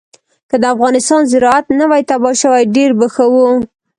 [0.49, 3.47] که د افغانستان زراعت نه وی تباه شوی ډېر به ښه وو.